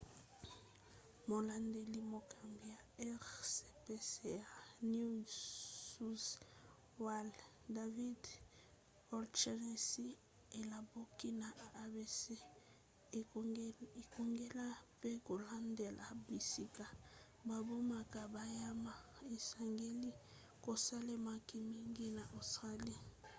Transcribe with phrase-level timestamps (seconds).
[1.27, 2.65] molandeli-mokambi
[3.07, 4.59] ya rspca
[4.91, 5.13] new
[5.85, 6.35] south
[7.03, 7.41] wales
[7.75, 8.23] david
[9.17, 10.07] o'shannessy
[10.59, 11.49] alobaki na
[11.83, 12.17] abc
[13.19, 13.69] ete
[14.11, 14.67] kokengela
[15.01, 16.85] pe kolandela bisika
[17.49, 18.93] babomaka banyama
[19.35, 20.09] esengeli
[20.65, 22.99] kosalemaka mingi na australie